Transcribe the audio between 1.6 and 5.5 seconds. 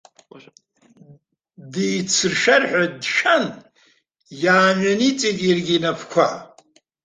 Дицыршәар ҳәа дшәан, иаамҩаниҵеит